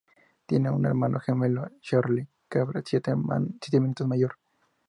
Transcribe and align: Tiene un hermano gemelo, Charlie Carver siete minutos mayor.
Tiene 0.47 0.71
un 0.71 0.83
hermano 0.87 1.19
gemelo, 1.19 1.69
Charlie 1.79 2.27
Carver 2.49 2.81
siete 2.83 3.15
minutos 3.15 4.07
mayor. 4.07 4.39